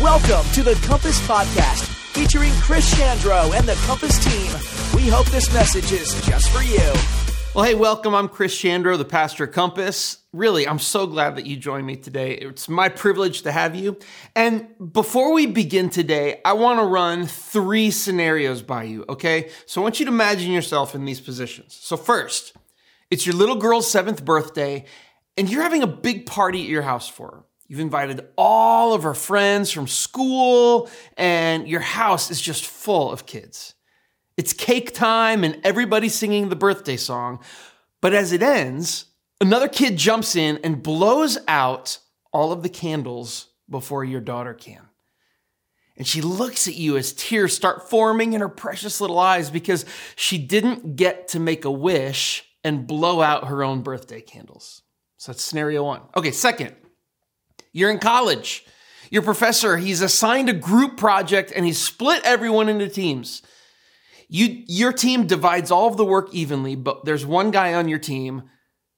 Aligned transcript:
Welcome 0.00 0.50
to 0.52 0.62
the 0.62 0.80
Compass 0.86 1.20
Podcast, 1.26 1.84
featuring 2.14 2.52
Chris 2.54 2.94
Chandro 2.94 3.54
and 3.54 3.68
the 3.68 3.74
Compass 3.86 4.18
team. 4.24 4.96
We 4.96 5.08
hope 5.08 5.26
this 5.26 5.52
message 5.52 5.92
is 5.92 6.14
just 6.26 6.48
for 6.48 6.62
you. 6.62 6.78
Well, 7.54 7.64
hey, 7.64 7.74
welcome. 7.74 8.14
I'm 8.14 8.28
Chris 8.28 8.56
Chandro, 8.56 8.96
the 8.96 9.04
pastor 9.04 9.44
of 9.44 9.52
Compass. 9.52 10.18
Really, 10.32 10.66
I'm 10.66 10.78
so 10.78 11.06
glad 11.06 11.36
that 11.36 11.44
you 11.44 11.58
joined 11.58 11.86
me 11.86 11.96
today. 11.96 12.32
It's 12.32 12.70
my 12.70 12.88
privilege 12.88 13.42
to 13.42 13.52
have 13.52 13.74
you. 13.74 13.98
And 14.34 14.68
before 14.92 15.34
we 15.34 15.44
begin 15.44 15.90
today, 15.90 16.40
I 16.42 16.54
want 16.54 16.78
to 16.80 16.86
run 16.86 17.26
three 17.26 17.90
scenarios 17.90 18.62
by 18.62 18.84
you, 18.84 19.04
okay? 19.10 19.50
So 19.66 19.82
I 19.82 19.84
want 19.84 20.00
you 20.00 20.06
to 20.06 20.12
imagine 20.12 20.52
yourself 20.52 20.94
in 20.94 21.04
these 21.04 21.20
positions. 21.20 21.76
So, 21.78 21.98
first, 21.98 22.54
it's 23.10 23.26
your 23.26 23.34
little 23.34 23.56
girl's 23.56 23.90
seventh 23.90 24.24
birthday, 24.24 24.86
and 25.36 25.50
you're 25.50 25.62
having 25.62 25.82
a 25.82 25.86
big 25.86 26.24
party 26.24 26.62
at 26.62 26.68
your 26.68 26.82
house 26.82 27.06
for 27.08 27.26
her. 27.26 27.44
You've 27.70 27.78
invited 27.78 28.26
all 28.36 28.94
of 28.94 29.04
her 29.04 29.14
friends 29.14 29.70
from 29.70 29.86
school, 29.86 30.90
and 31.16 31.68
your 31.68 31.78
house 31.78 32.28
is 32.28 32.40
just 32.40 32.66
full 32.66 33.12
of 33.12 33.26
kids. 33.26 33.74
It's 34.36 34.52
cake 34.52 34.92
time, 34.92 35.44
and 35.44 35.60
everybody's 35.62 36.16
singing 36.16 36.48
the 36.48 36.56
birthday 36.56 36.96
song. 36.96 37.38
But 38.00 38.12
as 38.12 38.32
it 38.32 38.42
ends, 38.42 39.04
another 39.40 39.68
kid 39.68 39.96
jumps 39.96 40.34
in 40.34 40.58
and 40.64 40.82
blows 40.82 41.38
out 41.46 41.98
all 42.32 42.50
of 42.50 42.64
the 42.64 42.68
candles 42.68 43.50
before 43.68 44.02
your 44.04 44.20
daughter 44.20 44.52
can. 44.52 44.88
And 45.96 46.04
she 46.04 46.22
looks 46.22 46.66
at 46.66 46.74
you 46.74 46.96
as 46.96 47.12
tears 47.12 47.54
start 47.54 47.88
forming 47.88 48.32
in 48.32 48.40
her 48.40 48.48
precious 48.48 49.00
little 49.00 49.20
eyes 49.20 49.48
because 49.48 49.84
she 50.16 50.38
didn't 50.38 50.96
get 50.96 51.28
to 51.28 51.38
make 51.38 51.64
a 51.64 51.70
wish 51.70 52.44
and 52.64 52.84
blow 52.84 53.22
out 53.22 53.46
her 53.46 53.62
own 53.62 53.82
birthday 53.82 54.20
candles. 54.20 54.82
So 55.18 55.30
that's 55.30 55.44
scenario 55.44 55.84
one. 55.84 56.00
Okay, 56.16 56.32
second, 56.32 56.74
you're 57.72 57.90
in 57.90 57.98
college. 57.98 58.64
Your 59.10 59.22
professor, 59.22 59.76
he's 59.76 60.02
assigned 60.02 60.48
a 60.48 60.54
group 60.54 60.96
project 60.96 61.52
and 61.54 61.66
he's 61.66 61.78
split 61.78 62.22
everyone 62.24 62.68
into 62.68 62.88
teams. 62.88 63.42
You, 64.28 64.62
your 64.66 64.92
team 64.92 65.26
divides 65.26 65.70
all 65.70 65.88
of 65.88 65.96
the 65.96 66.04
work 66.04 66.32
evenly, 66.32 66.76
but 66.76 67.04
there's 67.04 67.26
one 67.26 67.50
guy 67.50 67.74
on 67.74 67.88
your 67.88 67.98
team 67.98 68.44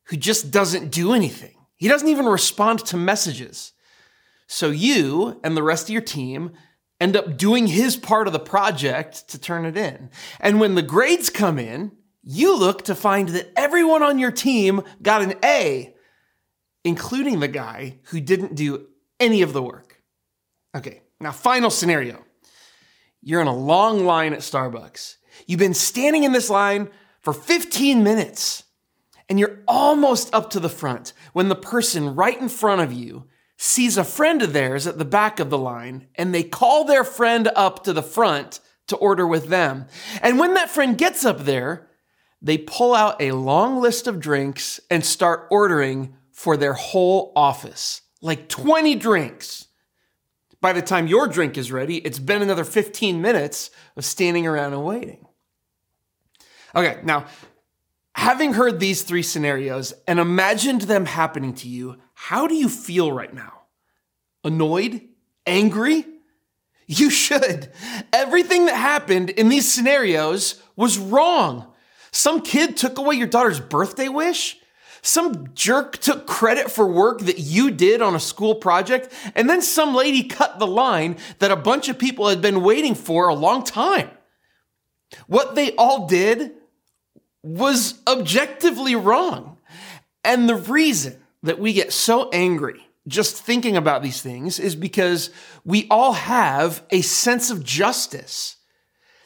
who 0.04 0.16
just 0.16 0.50
doesn't 0.50 0.90
do 0.90 1.14
anything. 1.14 1.54
He 1.76 1.88
doesn't 1.88 2.08
even 2.08 2.26
respond 2.26 2.84
to 2.86 2.96
messages. 2.98 3.72
So 4.46 4.68
you 4.68 5.40
and 5.42 5.56
the 5.56 5.62
rest 5.62 5.84
of 5.84 5.90
your 5.90 6.02
team 6.02 6.52
end 7.00 7.16
up 7.16 7.38
doing 7.38 7.66
his 7.66 7.96
part 7.96 8.26
of 8.26 8.34
the 8.34 8.38
project 8.38 9.28
to 9.30 9.38
turn 9.38 9.64
it 9.64 9.76
in. 9.76 10.10
And 10.38 10.60
when 10.60 10.74
the 10.74 10.82
grades 10.82 11.30
come 11.30 11.58
in, 11.58 11.92
you 12.22 12.56
look 12.56 12.82
to 12.82 12.94
find 12.94 13.30
that 13.30 13.50
everyone 13.56 14.02
on 14.02 14.18
your 14.18 14.30
team 14.30 14.82
got 15.00 15.22
an 15.22 15.34
A 15.42 15.91
including 16.84 17.40
the 17.40 17.48
guy 17.48 17.98
who 18.04 18.20
didn't 18.20 18.54
do 18.54 18.86
any 19.20 19.42
of 19.42 19.52
the 19.52 19.62
work. 19.62 20.02
Okay, 20.74 21.02
now, 21.20 21.32
final 21.32 21.70
scenario. 21.70 22.24
You're 23.22 23.40
in 23.40 23.46
a 23.46 23.56
long 23.56 24.04
line 24.04 24.32
at 24.32 24.40
Starbucks. 24.40 25.16
You've 25.46 25.60
been 25.60 25.74
standing 25.74 26.24
in 26.24 26.32
this 26.32 26.50
line 26.50 26.88
for 27.20 27.32
15 27.32 28.02
minutes, 28.02 28.64
and 29.28 29.38
you're 29.38 29.60
almost 29.68 30.34
up 30.34 30.50
to 30.50 30.60
the 30.60 30.68
front 30.68 31.12
when 31.32 31.48
the 31.48 31.54
person 31.54 32.16
right 32.16 32.38
in 32.40 32.48
front 32.48 32.80
of 32.80 32.92
you 32.92 33.28
sees 33.56 33.96
a 33.96 34.02
friend 34.02 34.42
of 34.42 34.52
theirs 34.52 34.88
at 34.88 34.98
the 34.98 35.04
back 35.04 35.38
of 35.38 35.48
the 35.48 35.58
line, 35.58 36.08
and 36.16 36.34
they 36.34 36.42
call 36.42 36.84
their 36.84 37.04
friend 37.04 37.48
up 37.54 37.84
to 37.84 37.92
the 37.92 38.02
front 38.02 38.58
to 38.88 38.96
order 38.96 39.26
with 39.26 39.46
them. 39.46 39.86
And 40.20 40.38
when 40.38 40.54
that 40.54 40.70
friend 40.70 40.98
gets 40.98 41.24
up 41.24 41.44
there, 41.44 41.88
they 42.40 42.58
pull 42.58 42.92
out 42.92 43.22
a 43.22 43.30
long 43.30 43.80
list 43.80 44.08
of 44.08 44.18
drinks 44.18 44.80
and 44.90 45.04
start 45.04 45.46
ordering 45.48 46.16
for 46.42 46.56
their 46.56 46.72
whole 46.72 47.32
office, 47.36 48.02
like 48.20 48.48
20 48.48 48.96
drinks. 48.96 49.68
By 50.60 50.72
the 50.72 50.82
time 50.82 51.06
your 51.06 51.28
drink 51.28 51.56
is 51.56 51.70
ready, 51.70 51.98
it's 51.98 52.18
been 52.18 52.42
another 52.42 52.64
15 52.64 53.22
minutes 53.22 53.70
of 53.96 54.04
standing 54.04 54.44
around 54.44 54.72
and 54.72 54.84
waiting. 54.84 55.24
Okay, 56.74 56.98
now, 57.04 57.26
having 58.16 58.54
heard 58.54 58.80
these 58.80 59.02
three 59.02 59.22
scenarios 59.22 59.94
and 60.08 60.18
imagined 60.18 60.80
them 60.80 61.06
happening 61.06 61.54
to 61.54 61.68
you, 61.68 61.98
how 62.14 62.48
do 62.48 62.56
you 62.56 62.68
feel 62.68 63.12
right 63.12 63.32
now? 63.32 63.62
Annoyed? 64.42 65.00
Angry? 65.46 66.04
You 66.88 67.08
should. 67.08 67.70
Everything 68.12 68.66
that 68.66 68.74
happened 68.74 69.30
in 69.30 69.48
these 69.48 69.72
scenarios 69.72 70.60
was 70.74 70.98
wrong. 70.98 71.72
Some 72.10 72.40
kid 72.40 72.76
took 72.76 72.98
away 72.98 73.14
your 73.14 73.28
daughter's 73.28 73.60
birthday 73.60 74.08
wish. 74.08 74.58
Some 75.02 75.52
jerk 75.52 75.98
took 75.98 76.28
credit 76.28 76.70
for 76.70 76.86
work 76.86 77.20
that 77.20 77.38
you 77.38 77.72
did 77.72 78.00
on 78.00 78.14
a 78.14 78.20
school 78.20 78.54
project, 78.54 79.12
and 79.34 79.50
then 79.50 79.60
some 79.60 79.94
lady 79.94 80.22
cut 80.22 80.58
the 80.58 80.66
line 80.66 81.16
that 81.40 81.50
a 81.50 81.56
bunch 81.56 81.88
of 81.88 81.98
people 81.98 82.28
had 82.28 82.40
been 82.40 82.62
waiting 82.62 82.94
for 82.94 83.26
a 83.26 83.34
long 83.34 83.64
time. 83.64 84.10
What 85.26 85.56
they 85.56 85.74
all 85.74 86.06
did 86.06 86.52
was 87.42 88.00
objectively 88.06 88.94
wrong. 88.94 89.58
And 90.24 90.48
the 90.48 90.54
reason 90.54 91.20
that 91.42 91.58
we 91.58 91.72
get 91.72 91.92
so 91.92 92.30
angry 92.30 92.86
just 93.08 93.42
thinking 93.42 93.76
about 93.76 94.04
these 94.04 94.22
things 94.22 94.60
is 94.60 94.76
because 94.76 95.30
we 95.64 95.88
all 95.90 96.12
have 96.12 96.84
a 96.90 97.00
sense 97.00 97.50
of 97.50 97.64
justice. 97.64 98.56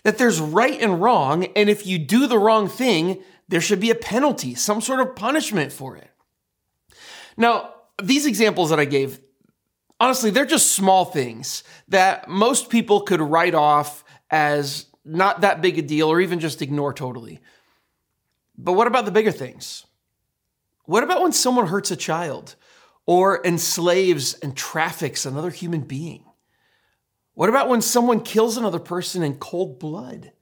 That 0.04 0.18
there's 0.18 0.40
right 0.40 0.80
and 0.80 1.02
wrong, 1.02 1.46
and 1.56 1.68
if 1.68 1.84
you 1.84 1.98
do 1.98 2.26
the 2.26 2.38
wrong 2.38 2.68
thing, 2.68 3.22
there 3.48 3.60
should 3.60 3.80
be 3.80 3.90
a 3.90 3.94
penalty, 3.94 4.54
some 4.54 4.80
sort 4.80 5.00
of 5.00 5.14
punishment 5.14 5.72
for 5.72 5.96
it. 5.96 6.10
Now, 7.36 7.74
these 8.02 8.26
examples 8.26 8.70
that 8.70 8.80
I 8.80 8.84
gave, 8.84 9.20
honestly, 10.00 10.30
they're 10.30 10.46
just 10.46 10.72
small 10.72 11.04
things 11.04 11.62
that 11.88 12.28
most 12.28 12.70
people 12.70 13.02
could 13.02 13.20
write 13.20 13.54
off 13.54 14.04
as 14.30 14.86
not 15.04 15.42
that 15.42 15.62
big 15.62 15.78
a 15.78 15.82
deal 15.82 16.08
or 16.08 16.20
even 16.20 16.40
just 16.40 16.62
ignore 16.62 16.92
totally. 16.92 17.40
But 18.58 18.72
what 18.72 18.86
about 18.86 19.04
the 19.04 19.12
bigger 19.12 19.32
things? 19.32 19.86
What 20.84 21.04
about 21.04 21.22
when 21.22 21.32
someone 21.32 21.66
hurts 21.66 21.90
a 21.90 21.96
child 21.96 22.56
or 23.06 23.44
enslaves 23.44 24.34
and 24.34 24.56
traffics 24.56 25.26
another 25.26 25.50
human 25.50 25.82
being? 25.82 26.24
What 27.34 27.48
about 27.48 27.68
when 27.68 27.82
someone 27.82 28.20
kills 28.20 28.56
another 28.56 28.78
person 28.78 29.22
in 29.22 29.36
cold 29.36 29.78
blood? 29.78 30.32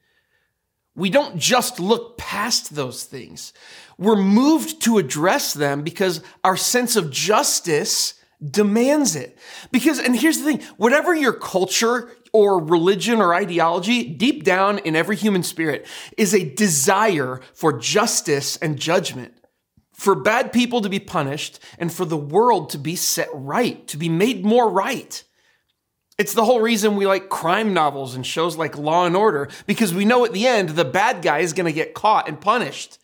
We 0.97 1.10
don't 1.10 1.38
just 1.38 1.81
look 1.81 2.16
past 2.19 2.75
those 2.75 3.05
things. 3.05 3.53
We're 3.99 4.16
moved 4.16 4.82
to 4.82 4.99
address 4.99 5.53
them 5.53 5.82
because 5.82 6.21
our 6.43 6.56
sense 6.56 6.97
of 6.97 7.10
justice 7.10 8.15
demands 8.43 9.16
it. 9.16 9.38
Because, 9.72 9.99
and 9.99 10.16
here's 10.16 10.38
the 10.38 10.44
thing, 10.44 10.62
whatever 10.77 11.15
your 11.15 11.32
culture 11.32 12.12
or 12.32 12.62
religion 12.62 13.21
or 13.21 13.34
ideology, 13.34 14.05
deep 14.05 14.44
down 14.44 14.78
in 14.78 14.97
every 14.97 15.16
human 15.16 15.43
spirit 15.43 15.87
is 16.16 16.34
a 16.34 16.53
desire 16.55 17.41
for 17.53 17.78
justice 17.78 18.56
and 18.59 18.78
judgment. 18.78 19.34
For 19.93 20.16
bad 20.16 20.53
people 20.53 20.81
to 20.81 20.88
be 20.88 20.99
punished 20.99 21.61
and 21.78 21.93
for 21.93 22.05
the 22.05 22.16
world 22.16 22.71
to 22.71 22.78
be 22.78 22.97
set 22.97 23.28
right, 23.32 23.87
to 23.87 23.97
be 23.97 24.09
made 24.09 24.44
more 24.44 24.69
right. 24.69 25.22
It's 26.16 26.34
the 26.34 26.44
whole 26.44 26.60
reason 26.60 26.97
we 26.97 27.06
like 27.06 27.28
crime 27.28 27.75
novels 27.75 28.14
and 28.14 28.25
shows 28.25 28.56
like 28.56 28.78
Law 28.78 29.04
and 29.04 29.16
Order 29.16 29.48
because 29.66 29.92
we 29.92 30.04
know 30.04 30.25
at 30.25 30.32
the 30.32 30.47
end 30.47 30.70
the 30.70 30.84
bad 30.84 31.22
guy 31.22 31.38
is 31.38 31.52
going 31.52 31.66
to 31.66 31.72
get 31.72 31.94
caught 31.94 32.28
and 32.28 32.41
punished. 32.41 32.98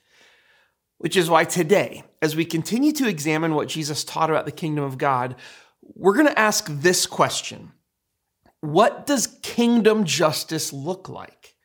Which 0.99 1.17
is 1.17 1.31
why 1.31 1.45
today, 1.45 2.05
as 2.21 2.37
we 2.37 2.45
continue 2.45 2.93
to 2.93 3.09
examine 3.09 3.55
what 3.55 3.69
Jesus 3.69 4.05
taught 4.05 4.29
about 4.29 4.45
the 4.45 4.53
kingdom 4.53 4.85
of 4.85 4.99
God, 4.99 5.35
we're 5.83 6.15
going 6.15 6.27
to 6.27 6.39
ask 6.39 6.67
this 6.69 7.07
question 7.07 7.73
What 8.61 9.07
does 9.07 9.39
kingdom 9.43 10.05
justice 10.05 10.73
look 10.73 11.09
like? 11.09 11.57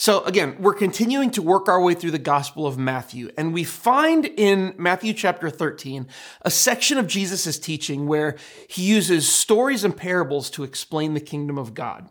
So 0.00 0.22
again, 0.22 0.54
we're 0.60 0.74
continuing 0.74 1.32
to 1.32 1.42
work 1.42 1.68
our 1.68 1.82
way 1.82 1.92
through 1.92 2.12
the 2.12 2.20
Gospel 2.20 2.68
of 2.68 2.78
Matthew, 2.78 3.32
and 3.36 3.52
we 3.52 3.64
find 3.64 4.26
in 4.26 4.72
Matthew 4.78 5.12
chapter 5.12 5.50
13 5.50 6.06
a 6.42 6.52
section 6.52 6.98
of 6.98 7.08
Jesus' 7.08 7.58
teaching 7.58 8.06
where 8.06 8.36
he 8.68 8.84
uses 8.84 9.28
stories 9.28 9.82
and 9.82 9.96
parables 9.96 10.50
to 10.50 10.62
explain 10.62 11.14
the 11.14 11.20
kingdom 11.20 11.58
of 11.58 11.74
God, 11.74 12.08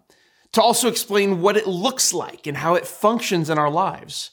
to 0.52 0.62
also 0.62 0.90
explain 0.90 1.40
what 1.40 1.56
it 1.56 1.66
looks 1.66 2.14
like 2.14 2.46
and 2.46 2.58
how 2.58 2.76
it 2.76 2.86
functions 2.86 3.50
in 3.50 3.58
our 3.58 3.72
lives. 3.72 4.32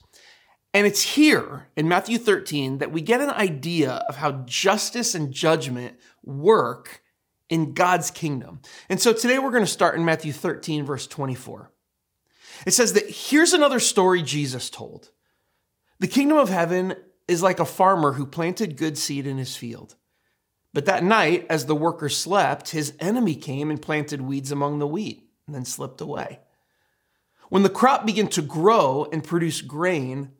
And 0.72 0.84
it's 0.84 1.02
here 1.14 1.68
in 1.76 1.86
Matthew 1.86 2.18
13 2.18 2.78
that 2.78 2.90
we 2.90 3.02
get 3.02 3.20
an 3.20 3.30
idea 3.30 4.04
of 4.08 4.16
how 4.16 4.32
justice 4.46 5.14
and 5.14 5.32
judgment 5.32 5.96
work 6.24 7.02
in 7.48 7.72
God's 7.72 8.10
kingdom. 8.10 8.62
And 8.88 9.00
so 9.00 9.12
today 9.12 9.38
we're 9.38 9.52
going 9.52 9.62
to 9.62 9.70
start 9.70 9.94
in 9.94 10.04
Matthew 10.04 10.32
13, 10.32 10.84
verse 10.84 11.06
24. 11.06 11.70
It 12.66 12.72
says 12.72 12.94
that 12.94 13.08
here's 13.08 13.52
another 13.52 13.80
story 13.80 14.22
Jesus 14.22 14.70
told. 14.70 15.10
The 16.00 16.06
kingdom 16.08 16.38
of 16.38 16.48
heaven 16.48 16.94
is 17.28 17.42
like 17.42 17.60
a 17.60 17.64
farmer 17.64 18.12
who 18.12 18.26
planted 18.26 18.76
good 18.76 18.98
seed 18.98 19.26
in 19.26 19.38
his 19.38 19.56
field. 19.56 19.96
But 20.72 20.86
that 20.86 21.04
night, 21.04 21.46
as 21.48 21.66
the 21.66 21.74
workers 21.74 22.16
slept, 22.16 22.70
his 22.70 22.94
enemy 22.98 23.36
came 23.36 23.70
and 23.70 23.80
planted 23.80 24.20
weeds 24.20 24.50
among 24.50 24.78
the 24.78 24.86
wheat 24.86 25.28
and 25.46 25.54
then 25.54 25.64
slipped 25.64 26.00
away. 26.00 26.40
When 27.48 27.62
the 27.62 27.70
crop 27.70 28.04
began 28.04 28.28
to 28.28 28.42
grow 28.42 29.06
and 29.12 29.22
produce 29.22 29.60
grain, 29.60 30.32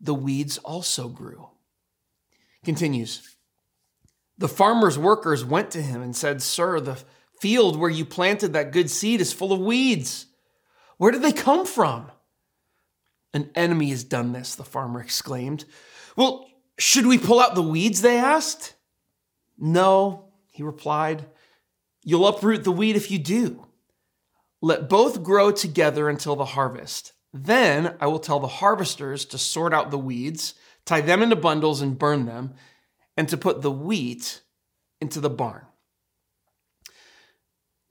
the 0.00 0.14
weeds 0.14 0.58
also 0.58 1.08
grew. 1.08 1.48
Continues. 2.64 3.36
The 4.36 4.48
farmer's 4.48 4.98
workers 4.98 5.44
went 5.44 5.70
to 5.70 5.82
him 5.82 6.02
and 6.02 6.14
said, 6.14 6.42
Sir, 6.42 6.80
the 6.80 6.98
field 7.40 7.76
where 7.76 7.90
you 7.90 8.04
planted 8.04 8.52
that 8.52 8.72
good 8.72 8.90
seed 8.90 9.20
is 9.20 9.32
full 9.32 9.52
of 9.52 9.60
weeds. 9.60 10.26
Where 11.02 11.10
did 11.10 11.22
they 11.22 11.32
come 11.32 11.66
from? 11.66 12.12
An 13.34 13.50
enemy 13.56 13.90
has 13.90 14.04
done 14.04 14.32
this, 14.32 14.54
the 14.54 14.62
farmer 14.62 15.00
exclaimed. 15.00 15.64
Well, 16.14 16.46
should 16.78 17.08
we 17.08 17.18
pull 17.18 17.40
out 17.40 17.56
the 17.56 17.60
weeds? 17.60 18.02
They 18.02 18.18
asked. 18.18 18.76
No, 19.58 20.26
he 20.52 20.62
replied. 20.62 21.26
You'll 22.04 22.28
uproot 22.28 22.62
the 22.62 22.70
weed 22.70 22.94
if 22.94 23.10
you 23.10 23.18
do. 23.18 23.66
Let 24.60 24.88
both 24.88 25.24
grow 25.24 25.50
together 25.50 26.08
until 26.08 26.36
the 26.36 26.44
harvest. 26.44 27.14
Then 27.34 27.96
I 27.98 28.06
will 28.06 28.20
tell 28.20 28.38
the 28.38 28.46
harvesters 28.46 29.24
to 29.24 29.38
sort 29.38 29.74
out 29.74 29.90
the 29.90 29.98
weeds, 29.98 30.54
tie 30.84 31.00
them 31.00 31.20
into 31.20 31.34
bundles, 31.34 31.82
and 31.82 31.98
burn 31.98 32.26
them, 32.26 32.54
and 33.16 33.28
to 33.28 33.36
put 33.36 33.60
the 33.60 33.72
wheat 33.72 34.40
into 35.00 35.18
the 35.18 35.28
barn. 35.28 35.66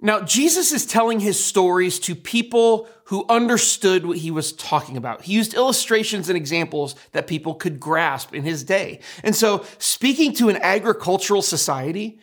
Now, 0.03 0.21
Jesus 0.21 0.71
is 0.71 0.87
telling 0.87 1.19
his 1.19 1.41
stories 1.41 1.99
to 1.99 2.15
people 2.15 2.89
who 3.05 3.23
understood 3.29 4.05
what 4.05 4.17
he 4.17 4.31
was 4.31 4.51
talking 4.51 4.97
about. 4.97 5.21
He 5.21 5.33
used 5.33 5.53
illustrations 5.53 6.27
and 6.27 6.35
examples 6.35 6.95
that 7.11 7.27
people 7.27 7.53
could 7.53 7.79
grasp 7.79 8.33
in 8.33 8.43
his 8.43 8.63
day. 8.63 8.99
And 9.23 9.35
so, 9.35 9.63
speaking 9.77 10.33
to 10.35 10.49
an 10.49 10.57
agricultural 10.57 11.43
society, 11.43 12.19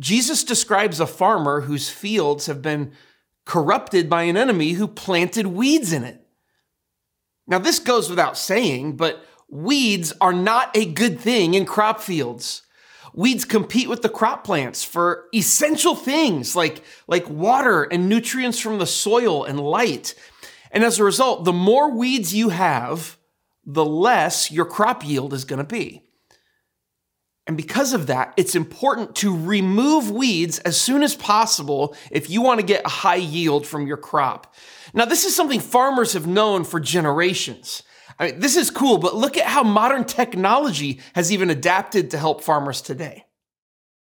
Jesus 0.00 0.42
describes 0.42 0.98
a 0.98 1.06
farmer 1.06 1.60
whose 1.60 1.88
fields 1.88 2.46
have 2.46 2.60
been 2.60 2.92
corrupted 3.44 4.10
by 4.10 4.24
an 4.24 4.36
enemy 4.36 4.72
who 4.72 4.88
planted 4.88 5.46
weeds 5.46 5.92
in 5.92 6.02
it. 6.02 6.20
Now, 7.46 7.60
this 7.60 7.78
goes 7.78 8.10
without 8.10 8.36
saying, 8.36 8.96
but 8.96 9.24
weeds 9.48 10.12
are 10.20 10.32
not 10.32 10.76
a 10.76 10.84
good 10.84 11.20
thing 11.20 11.54
in 11.54 11.64
crop 11.64 12.00
fields. 12.00 12.62
Weeds 13.14 13.44
compete 13.44 13.88
with 13.88 14.02
the 14.02 14.08
crop 14.08 14.42
plants 14.44 14.82
for 14.82 15.26
essential 15.32 15.94
things 15.94 16.56
like, 16.56 16.82
like 17.06 17.28
water 17.30 17.84
and 17.84 18.08
nutrients 18.08 18.58
from 18.58 18.78
the 18.78 18.86
soil 18.86 19.44
and 19.44 19.60
light. 19.60 20.14
And 20.72 20.82
as 20.82 20.98
a 20.98 21.04
result, 21.04 21.44
the 21.44 21.52
more 21.52 21.92
weeds 21.96 22.34
you 22.34 22.48
have, 22.48 23.16
the 23.64 23.84
less 23.84 24.50
your 24.50 24.64
crop 24.64 25.06
yield 25.06 25.32
is 25.32 25.44
going 25.44 25.58
to 25.58 25.64
be. 25.64 26.02
And 27.46 27.56
because 27.56 27.92
of 27.92 28.06
that, 28.06 28.34
it's 28.36 28.56
important 28.56 29.14
to 29.16 29.36
remove 29.36 30.10
weeds 30.10 30.58
as 30.60 30.80
soon 30.80 31.02
as 31.02 31.14
possible 31.14 31.94
if 32.10 32.30
you 32.30 32.40
want 32.40 32.58
to 32.58 32.66
get 32.66 32.86
a 32.86 32.88
high 32.88 33.16
yield 33.16 33.66
from 33.66 33.86
your 33.86 33.98
crop. 33.98 34.54
Now, 34.94 35.04
this 35.04 35.24
is 35.24 35.36
something 35.36 35.60
farmers 35.60 36.14
have 36.14 36.26
known 36.26 36.64
for 36.64 36.80
generations. 36.80 37.82
I 38.18 38.30
mean, 38.30 38.40
this 38.40 38.56
is 38.56 38.70
cool, 38.70 38.98
but 38.98 39.14
look 39.14 39.36
at 39.36 39.46
how 39.46 39.62
modern 39.62 40.04
technology 40.04 41.00
has 41.14 41.32
even 41.32 41.50
adapted 41.50 42.10
to 42.12 42.18
help 42.18 42.42
farmers 42.42 42.80
today. 42.80 43.24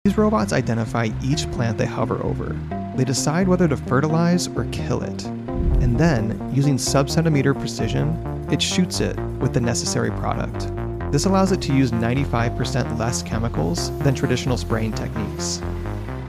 These 0.05 0.17
robots 0.17 0.51
identify 0.51 1.09
each 1.23 1.49
plant 1.51 1.77
they 1.77 1.85
hover 1.85 2.21
over. 2.23 2.57
They 2.95 3.05
decide 3.05 3.47
whether 3.47 3.67
to 3.67 3.77
fertilize 3.77 4.49
or 4.49 4.65
kill 4.71 5.01
it. 5.01 5.25
And 5.25 5.97
then, 5.97 6.51
using 6.53 6.77
sub 6.77 7.09
centimeter 7.09 7.53
precision, 7.53 8.47
it 8.51 8.61
shoots 8.61 8.99
it 8.99 9.17
with 9.39 9.53
the 9.53 9.61
necessary 9.61 10.11
product. 10.11 10.69
This 11.11 11.25
allows 11.25 11.51
it 11.51 11.61
to 11.61 11.73
use 11.73 11.91
95% 11.91 12.99
less 12.99 13.23
chemicals 13.23 13.97
than 13.99 14.13
traditional 14.13 14.57
spraying 14.57 14.91
techniques. 14.91 15.59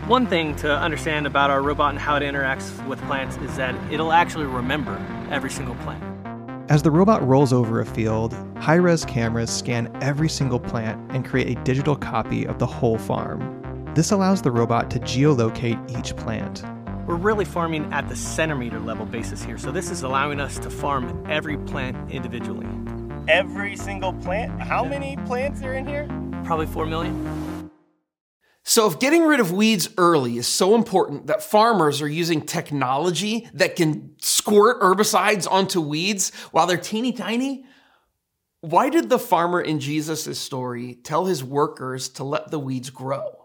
One 0.07 0.27
thing 0.27 0.55
to 0.57 0.71
understand 0.71 1.27
about 1.27 1.51
our 1.51 1.63
robot 1.63 1.91
and 1.91 1.99
how 1.99 2.17
it 2.17 2.21
interacts 2.21 2.87
with 2.87 3.01
plants 3.03 3.37
is 3.39 3.57
that 3.57 3.75
it'll 3.93 4.13
actually 4.13 4.47
remember 4.47 5.05
every 5.31 5.51
single 5.51 5.75
plant. 5.77 6.14
As 6.75 6.83
the 6.83 6.91
robot 6.91 7.25
rolls 7.25 7.53
over 7.53 7.81
a 7.81 7.87
field, 7.87 8.35
high 8.59 8.75
res 8.75 9.05
cameras 9.05 9.49
scan 9.49 9.97
every 10.03 10.29
single 10.29 10.59
plant 10.59 11.01
and 11.13 11.25
create 11.25 11.57
a 11.57 11.63
digital 11.63 11.95
copy 11.95 12.45
of 12.49 12.59
the 12.59 12.67
whole 12.67 12.99
farm. 12.99 13.93
This 13.95 14.11
allows 14.11 14.43
the 14.43 14.51
robot 14.51 14.91
to 14.91 14.99
geolocate 14.99 15.79
each 15.97 16.17
plant. 16.17 16.65
We're 17.07 17.15
really 17.15 17.45
farming 17.45 17.93
at 17.93 18.09
the 18.09 18.17
centimeter 18.17 18.81
level 18.81 19.07
basis 19.07 19.41
here, 19.41 19.57
so 19.57 19.71
this 19.71 19.89
is 19.89 20.03
allowing 20.03 20.41
us 20.41 20.59
to 20.59 20.69
farm 20.69 21.25
every 21.29 21.59
plant 21.59 22.11
individually. 22.11 22.67
Every 23.29 23.77
single 23.77 24.13
plant? 24.13 24.61
How 24.61 24.85
many 24.85 25.17
plants 25.27 25.63
are 25.63 25.75
in 25.75 25.87
here? 25.87 26.09
Probably 26.43 26.67
4 26.67 26.87
million. 26.87 27.44
So, 28.67 28.91
if 28.91 28.99
getting 28.99 29.25
rid 29.25 29.41
of 29.41 29.53
weeds 29.53 29.91
early 29.99 30.39
is 30.39 30.47
so 30.47 30.75
important 30.75 31.27
that 31.27 31.43
farmers 31.43 32.01
are 32.01 32.09
using 32.09 32.41
technology 32.41 33.47
that 33.53 33.77
can 33.77 34.15
squirt 34.21 34.81
herbicides 34.81 35.47
onto 35.51 35.83
weeds 35.83 36.33
while 36.51 36.67
they're 36.67 36.79
teeny 36.79 37.13
tiny, 37.13 37.67
why 38.63 38.89
did 38.89 39.11
the 39.11 39.19
farmer 39.19 39.61
in 39.61 39.81
Jesus' 39.81 40.39
story 40.39 40.95
tell 40.95 41.27
his 41.27 41.45
workers 41.45 42.09
to 42.11 42.25
let 42.25 42.51
the 42.51 42.59
weeds 42.59 42.89
grow? 42.89 43.45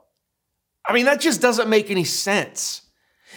I 0.85 0.93
mean, 0.93 1.03
that 1.05 1.19
just 1.19 1.41
doesn't 1.41 1.69
make 1.69 1.91
any 1.91 2.05
sense. 2.05 2.83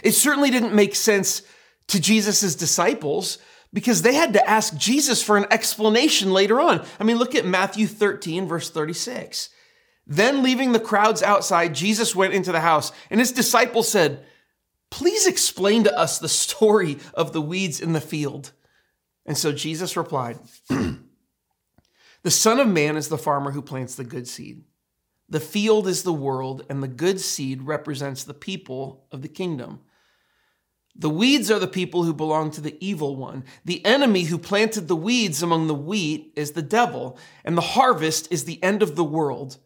It 0.05 0.13
certainly 0.13 0.51
didn't 0.51 0.75
make 0.75 0.95
sense 0.95 1.43
to 1.89 2.01
Jesus' 2.01 2.55
disciples 2.55 3.39
because 3.73 4.03
they 4.03 4.15
had 4.15 4.35
to 4.35 4.49
ask 4.49 4.77
Jesus 4.77 5.21
for 5.21 5.37
an 5.37 5.47
explanation 5.51 6.33
later 6.33 6.61
on. 6.61 6.87
I 7.01 7.05
mean, 7.05 7.19
look 7.19 7.35
at 7.35 7.45
Matthew 7.45 7.89
13, 7.89 8.47
verse 8.47 8.71
36. 8.71 9.51
Then, 10.07 10.43
leaving 10.43 10.73
the 10.73 10.81
crowds 10.81 11.23
outside, 11.23 11.75
Jesus 11.75 12.15
went 12.15 12.35
into 12.35 12.53
the 12.53 12.61
house, 12.61 12.91
and 13.09 13.21
his 13.21 13.33
disciples 13.33 13.89
said, 13.89 14.25
Please 14.91 15.27
explain 15.27 15.85
to 15.85 15.99
us 15.99 16.19
the 16.19 16.29
story 16.29 16.99
of 17.15 17.33
the 17.33 17.41
weeds 17.41 17.81
in 17.81 17.93
the 17.93 18.01
field. 18.01 18.53
And 19.25 19.39
so 19.39 19.53
Jesus 19.53 19.97
replied, 19.97 20.39
The 20.69 22.31
Son 22.31 22.61
of 22.61 22.69
Man 22.69 22.97
is 22.97 23.09
the 23.09 23.17
farmer 23.17 23.53
who 23.53 23.63
plants 23.63 23.95
the 23.95 24.05
good 24.05 24.29
seed. 24.29 24.65
The 25.29 25.41
field 25.41 25.89
is 25.89 26.03
the 26.03 26.13
world, 26.13 26.67
and 26.69 26.83
the 26.83 26.89
good 26.89 27.21
seed 27.21 27.63
represents 27.63 28.25
the 28.25 28.35
people 28.35 29.07
of 29.13 29.23
the 29.23 29.29
kingdom. 29.29 29.81
The 30.95 31.09
weeds 31.09 31.51
are 31.51 31.59
the 31.59 31.67
people 31.67 32.03
who 32.03 32.13
belong 32.13 32.51
to 32.51 32.61
the 32.61 32.77
evil 32.85 33.17
one. 33.17 33.45
The 33.65 33.83
enemy 33.87 34.25
who 34.25 34.37
planted 34.37 34.89
the 34.89 34.97
weeds 34.97 35.43
among 35.43 35.69
the 35.69 35.75
wheat 35.75 36.33
is 36.37 36.53
the 36.53 36.61
devil, 36.61 37.17
and 37.45 37.57
the 37.57 37.63
harvest 37.63 38.31
is 38.31 38.45
the 38.45 38.63
end 38.63 38.83
of 38.83 38.95
the 38.95 39.05
world 39.05 39.57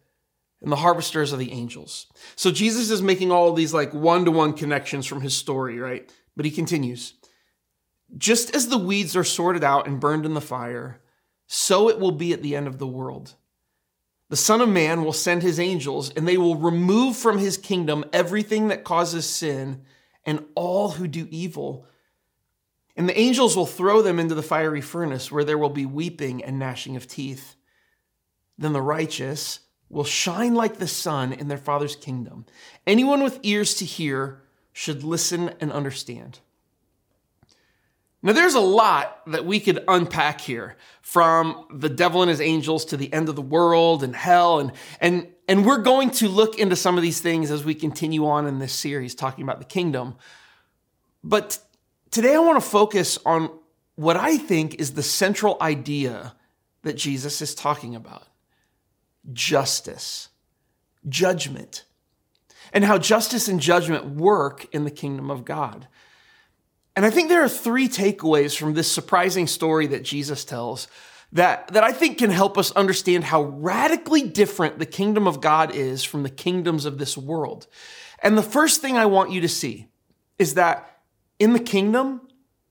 and 0.62 0.72
the 0.72 0.76
harvesters 0.76 1.32
are 1.32 1.36
the 1.38 1.52
angels. 1.52 2.06
So 2.34 2.50
Jesus 2.50 2.90
is 2.90 3.02
making 3.02 3.30
all 3.30 3.52
these 3.52 3.74
like 3.74 3.92
one 3.92 4.24
to 4.24 4.30
one 4.30 4.52
connections 4.52 5.06
from 5.06 5.20
his 5.20 5.36
story, 5.36 5.78
right? 5.78 6.10
But 6.36 6.44
he 6.44 6.50
continues 6.50 7.14
Just 8.16 8.54
as 8.54 8.68
the 8.68 8.78
weeds 8.78 9.16
are 9.16 9.24
sorted 9.24 9.64
out 9.64 9.86
and 9.86 10.00
burned 10.00 10.26
in 10.26 10.34
the 10.34 10.40
fire, 10.40 11.00
so 11.46 11.88
it 11.88 11.98
will 11.98 12.12
be 12.12 12.32
at 12.32 12.42
the 12.42 12.56
end 12.56 12.66
of 12.66 12.78
the 12.78 12.86
world. 12.86 13.34
The 14.28 14.36
Son 14.36 14.60
of 14.60 14.68
Man 14.68 15.04
will 15.04 15.12
send 15.12 15.42
his 15.42 15.60
angels, 15.60 16.10
and 16.10 16.26
they 16.26 16.36
will 16.36 16.56
remove 16.56 17.16
from 17.16 17.38
his 17.38 17.56
kingdom 17.56 18.04
everything 18.12 18.68
that 18.68 18.82
causes 18.82 19.28
sin 19.28 19.82
and 20.24 20.44
all 20.56 20.90
who 20.90 21.06
do 21.06 21.28
evil. 21.30 21.86
And 22.96 23.08
the 23.08 23.18
angels 23.18 23.56
will 23.56 23.66
throw 23.66 24.02
them 24.02 24.18
into 24.18 24.34
the 24.34 24.42
fiery 24.42 24.80
furnace 24.80 25.30
where 25.30 25.44
there 25.44 25.58
will 25.58 25.70
be 25.70 25.86
weeping 25.86 26.42
and 26.42 26.58
gnashing 26.58 26.96
of 26.96 27.06
teeth. 27.06 27.54
Then 28.58 28.72
the 28.72 28.82
righteous, 28.82 29.60
will 29.88 30.04
shine 30.04 30.54
like 30.54 30.78
the 30.78 30.88
sun 30.88 31.32
in 31.32 31.48
their 31.48 31.58
Father's 31.58 31.96
kingdom. 31.96 32.46
Anyone 32.86 33.22
with 33.22 33.40
ears 33.42 33.74
to 33.74 33.84
hear 33.84 34.42
should 34.72 35.04
listen 35.04 35.54
and 35.60 35.72
understand. 35.72 36.40
Now, 38.22 38.32
there's 38.32 38.54
a 38.54 38.60
lot 38.60 39.22
that 39.28 39.44
we 39.44 39.60
could 39.60 39.84
unpack 39.86 40.40
here 40.40 40.76
from 41.00 41.66
the 41.72 41.88
devil 41.88 42.22
and 42.22 42.28
his 42.28 42.40
angels 42.40 42.84
to 42.86 42.96
the 42.96 43.12
end 43.12 43.28
of 43.28 43.36
the 43.36 43.42
world 43.42 44.02
and 44.02 44.16
hell. 44.16 44.58
And, 44.58 44.72
and, 45.00 45.28
and 45.46 45.64
we're 45.64 45.82
going 45.82 46.10
to 46.12 46.28
look 46.28 46.58
into 46.58 46.74
some 46.74 46.96
of 46.96 47.02
these 47.02 47.20
things 47.20 47.52
as 47.52 47.64
we 47.64 47.74
continue 47.74 48.26
on 48.26 48.46
in 48.46 48.58
this 48.58 48.72
series 48.72 49.14
talking 49.14 49.44
about 49.44 49.60
the 49.60 49.64
kingdom. 49.64 50.16
But 51.22 51.58
today 52.10 52.34
I 52.34 52.38
want 52.38 52.60
to 52.60 52.68
focus 52.68 53.18
on 53.24 53.50
what 53.94 54.16
I 54.16 54.38
think 54.38 54.74
is 54.80 54.94
the 54.94 55.02
central 55.02 55.56
idea 55.60 56.34
that 56.82 56.96
Jesus 56.96 57.40
is 57.40 57.54
talking 57.54 57.94
about 57.94 58.26
justice, 59.32 60.28
judgment, 61.08 61.84
and 62.72 62.84
how 62.84 62.98
justice 62.98 63.48
and 63.48 63.60
judgment 63.60 64.06
work 64.06 64.66
in 64.72 64.84
the 64.84 64.90
kingdom 64.90 65.30
of 65.30 65.44
God. 65.44 65.88
And 66.94 67.04
I 67.04 67.10
think 67.10 67.28
there 67.28 67.44
are 67.44 67.48
three 67.48 67.88
takeaways 67.88 68.56
from 68.56 68.74
this 68.74 68.90
surprising 68.90 69.46
story 69.46 69.86
that 69.88 70.02
Jesus 70.02 70.44
tells 70.44 70.88
that, 71.32 71.68
that 71.68 71.84
I 71.84 71.92
think 71.92 72.18
can 72.18 72.30
help 72.30 72.56
us 72.56 72.72
understand 72.72 73.24
how 73.24 73.42
radically 73.42 74.22
different 74.22 74.78
the 74.78 74.86
kingdom 74.86 75.26
of 75.26 75.40
God 75.40 75.74
is 75.74 76.04
from 76.04 76.22
the 76.22 76.30
kingdoms 76.30 76.84
of 76.84 76.98
this 76.98 77.16
world. 77.16 77.66
And 78.22 78.38
the 78.38 78.42
first 78.42 78.80
thing 78.80 78.96
I 78.96 79.06
want 79.06 79.30
you 79.30 79.42
to 79.42 79.48
see 79.48 79.88
is 80.38 80.54
that 80.54 81.00
in 81.38 81.52
the 81.52 81.60
kingdom, 81.60 82.22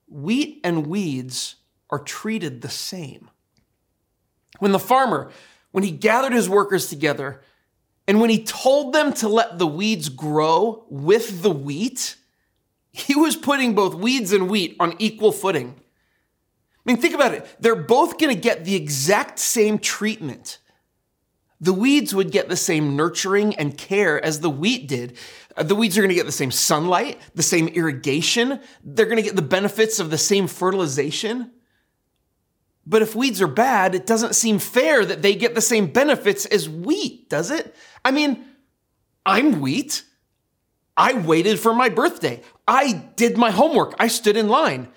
wheat 0.07 0.59
and 0.63 0.87
weeds 0.87 1.55
are 1.89 1.99
treated 1.99 2.61
the 2.61 2.69
same. 2.69 3.29
When 4.59 4.71
the 4.71 4.79
farmer 4.79 5.31
when 5.75 5.83
he 5.83 5.91
gathered 5.91 6.31
his 6.31 6.47
workers 6.47 6.87
together 6.87 7.41
and 8.07 8.21
when 8.21 8.29
he 8.29 8.41
told 8.41 8.93
them 8.93 9.11
to 9.11 9.27
let 9.27 9.59
the 9.59 9.67
weeds 9.67 10.07
grow 10.07 10.85
with 10.89 11.41
the 11.41 11.51
wheat, 11.51 12.15
he 12.93 13.13
was 13.13 13.35
putting 13.35 13.75
both 13.75 13.93
weeds 13.93 14.31
and 14.31 14.49
wheat 14.49 14.77
on 14.79 14.95
equal 14.99 15.33
footing. 15.33 15.75
I 15.77 15.81
mean, 16.85 16.95
think 16.95 17.13
about 17.13 17.33
it. 17.33 17.57
They're 17.59 17.75
both 17.75 18.17
going 18.17 18.33
to 18.33 18.41
get 18.41 18.63
the 18.63 18.73
exact 18.73 19.37
same 19.37 19.77
treatment. 19.77 20.59
The 21.59 21.73
weeds 21.73 22.15
would 22.15 22.31
get 22.31 22.47
the 22.47 22.55
same 22.55 22.95
nurturing 22.95 23.53
and 23.55 23.77
care 23.77 24.23
as 24.23 24.39
the 24.39 24.49
wheat 24.49 24.87
did. 24.87 25.17
The 25.57 25.75
weeds 25.75 25.97
are 25.97 26.01
going 26.01 26.07
to 26.07 26.15
get 26.15 26.25
the 26.25 26.31
same 26.31 26.51
sunlight, 26.51 27.19
the 27.33 27.43
same 27.43 27.67
irrigation. 27.67 28.61
They're 28.81 29.07
going 29.07 29.17
to 29.17 29.23
get 29.23 29.35
the 29.35 29.41
benefits 29.41 29.99
of 29.99 30.09
the 30.09 30.17
same 30.17 30.47
fertilization. 30.47 31.51
But 32.85 33.01
if 33.01 33.15
weeds 33.15 33.41
are 33.41 33.47
bad, 33.47 33.95
it 33.95 34.05
doesn't 34.05 34.35
seem 34.35 34.59
fair 34.59 35.03
that 35.03 35.21
they 35.21 35.35
get 35.35 35.55
the 35.55 35.61
same 35.61 35.87
benefits 35.87 36.45
as 36.45 36.69
wheat, 36.69 37.29
does 37.29 37.49
it? 37.49 37.75
I 38.03 38.11
mean, 38.11 38.45
I'm 39.25 39.59
wheat. 39.59 40.03
I 40.95 41.13
waited 41.13 41.59
for 41.59 41.73
my 41.73 41.89
birthday. 41.89 42.41
I 42.67 42.93
did 43.15 43.37
my 43.37 43.51
homework. 43.51 43.95
I 43.99 44.07
stood 44.07 44.37
in 44.37 44.47
line. 44.47 44.89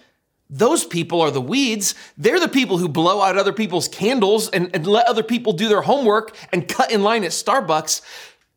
Those 0.50 0.85
people 0.85 1.21
are 1.21 1.30
the 1.30 1.40
weeds. 1.40 1.95
They're 2.16 2.40
the 2.40 2.49
people 2.49 2.78
who 2.78 2.88
blow 2.88 3.21
out 3.21 3.37
other 3.37 3.52
people's 3.52 3.88
candles 3.88 4.49
and, 4.49 4.71
and 4.75 4.87
let 4.87 5.07
other 5.07 5.23
people 5.23 5.52
do 5.52 5.68
their 5.68 5.83
homework 5.83 6.35
and 6.52 6.68
cut 6.68 6.90
in 6.90 7.02
line 7.02 7.25
at 7.25 7.33
Starbucks. 7.33 8.00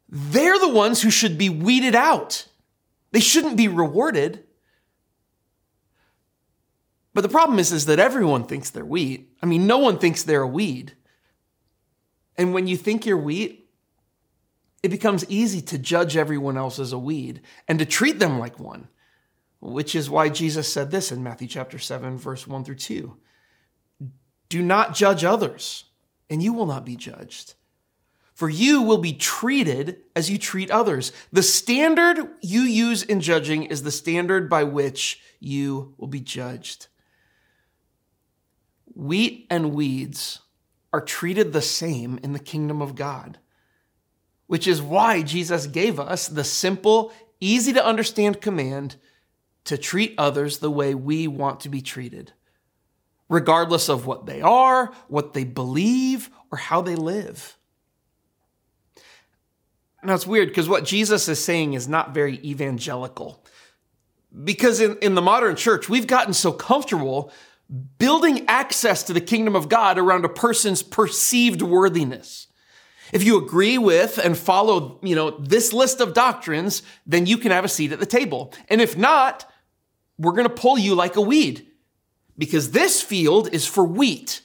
They're 0.08 0.60
the 0.60 0.70
ones 0.70 1.02
who 1.02 1.10
should 1.10 1.38
be 1.38 1.50
weeded 1.50 1.96
out. 1.96 2.48
They 3.12 3.20
shouldn't 3.20 3.58
be 3.58 3.68
rewarded. 3.68 4.44
But 7.14 7.22
the 7.22 7.30
problem 7.30 7.60
is, 7.60 7.72
is 7.72 7.86
that 7.88 8.00
everyone 8.00 8.46
thinks 8.46 8.70
they're 8.70 8.86
wheat. 8.86 9.30
I 9.42 9.46
mean, 9.46 9.68
no 9.68 9.78
one 9.80 9.98
thinks 9.98 10.24
they're 10.24 10.44
a 10.44 10.48
weed. 10.48 10.94
And 12.38 12.54
when 12.54 12.68
you 12.68 12.78
think 12.78 13.06
you're 13.06 13.18
wheat, 13.18 13.70
it 14.82 14.90
becomes 14.90 15.30
easy 15.30 15.62
to 15.62 15.78
judge 15.78 16.18
everyone 16.18 16.58
else 16.58 16.80
as 16.80 16.94
a 16.94 16.98
weed 16.98 17.42
and 17.68 17.78
to 17.80 17.86
treat 17.86 18.20
them 18.20 18.40
like 18.40 18.60
one, 18.60 18.88
which 19.60 19.96
is 19.96 20.10
why 20.10 20.30
Jesus 20.30 20.72
said 20.72 20.90
this 20.90 21.12
in 21.12 21.22
Matthew 21.22 21.48
chapter 21.48 21.78
7, 21.78 22.18
verse 22.18 22.48
1 22.48 22.64
through 22.64 22.76
2. 22.76 23.16
Do 24.50 24.62
not 24.62 24.96
judge 24.96 25.24
others, 25.24 25.86
and 26.30 26.42
you 26.42 26.54
will 26.54 26.66
not 26.66 26.86
be 26.86 26.96
judged. 26.96 27.54
For 28.34 28.50
you 28.50 28.82
will 28.82 28.98
be 28.98 29.14
treated 29.14 29.98
as 30.16 30.32
you 30.32 30.40
treat 30.40 30.72
others. 30.72 31.12
The 31.32 31.44
standard 31.44 32.28
you 32.42 32.62
use 32.62 33.04
in 33.04 33.22
judging 33.22 33.66
is 33.66 33.84
the 33.84 33.92
standard 33.92 34.50
by 34.50 34.64
which 34.64 35.22
you 35.40 35.94
will 35.98 36.08
be 36.08 36.22
judged. 36.22 36.88
Wheat 38.96 39.48
and 39.50 39.74
weeds 39.74 40.40
are 40.94 41.02
treated 41.02 41.54
the 41.54 41.62
same 41.62 42.20
in 42.24 42.34
the 42.34 42.40
kingdom 42.40 42.82
of 42.82 42.96
God, 42.96 43.40
which 44.48 44.68
is 44.68 44.82
why 44.82 45.22
Jesus 45.22 45.68
gave 45.68 46.00
us 46.00 46.28
the 46.28 46.44
simple, 46.44 47.14
easy 47.40 47.74
to 47.74 47.86
understand 47.86 48.42
command 48.42 48.98
to 49.66 49.78
treat 49.78 50.16
others 50.18 50.58
the 50.58 50.72
way 50.72 50.94
we 50.94 51.28
want 51.28 51.62
to 51.62 51.70
be 51.70 51.82
treated, 51.82 52.34
regardless 53.30 53.90
of 53.90 54.06
what 54.06 54.26
they 54.26 54.42
are, 54.42 54.92
what 55.08 55.34
they 55.34 55.44
believe, 55.44 56.30
or 56.52 56.58
how 56.58 56.82
they 56.82 56.96
live. 56.96 57.58
Now 60.04 60.16
it's 60.16 60.28
weird 60.28 60.50
because 60.50 60.68
what 60.68 60.84
Jesus 60.84 61.30
is 61.30 61.44
saying 61.44 61.74
is 61.74 61.88
not 61.88 62.14
very 62.14 62.40
evangelical. 62.44 63.46
Because 64.44 64.80
in, 64.82 64.98
in 65.00 65.14
the 65.14 65.22
modern 65.22 65.56
church, 65.56 65.90
we've 65.90 66.08
gotten 66.08 66.34
so 66.34 66.52
comfortable 66.52 67.32
building 67.98 68.46
access 68.48 69.04
to 69.04 69.14
the 69.14 69.22
kingdom 69.22 69.56
of 69.56 69.70
God 69.70 69.98
around 69.98 70.26
a 70.26 70.30
person's 70.30 70.84
perceived 70.84 71.62
worthiness. 71.62 72.48
If 73.14 73.24
you 73.24 73.38
agree 73.38 73.78
with 73.78 74.18
and 74.18 74.38
follow, 74.38 75.00
you 75.02 75.16
know, 75.16 75.32
this 75.32 75.74
list 75.74 76.00
of 76.00 76.14
doctrines, 76.14 76.82
then 77.06 77.26
you 77.26 77.38
can 77.38 77.52
have 77.52 77.66
a 77.66 77.70
seat 77.70 77.92
at 77.92 78.00
the 78.00 78.06
table. 78.06 78.54
And 78.70 78.82
if 78.82 78.98
not, 78.98 79.50
we're 80.18 80.34
going 80.34 80.48
to 80.48 80.54
pull 80.54 80.78
you 80.78 80.96
like 80.96 81.16
a 81.16 81.22
weed 81.22 81.68
because 82.38 82.72
this 82.72 83.02
field 83.02 83.54
is 83.54 83.66
for 83.66 83.84
wheat. 83.84 84.42